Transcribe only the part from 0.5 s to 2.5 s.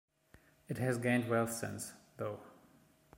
It has gained wealth since, though.